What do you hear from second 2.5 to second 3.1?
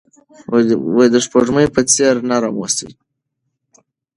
اوسئ.